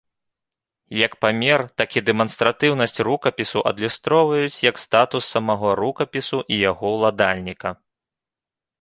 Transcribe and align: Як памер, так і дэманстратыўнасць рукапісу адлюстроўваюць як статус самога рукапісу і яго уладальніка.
Як 1.05 1.13
памер, 1.25 1.59
так 1.81 1.89
і 2.01 2.03
дэманстратыўнасць 2.07 2.97
рукапісу 3.09 3.59
адлюстроўваюць 3.73 4.63
як 4.71 4.75
статус 4.87 5.23
самога 5.37 5.69
рукапісу 5.85 6.45
і 6.53 6.63
яго 6.69 6.87
уладальніка. 6.99 7.69